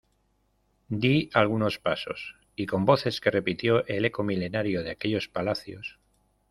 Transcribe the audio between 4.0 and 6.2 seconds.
eco milenario de aquellos palacios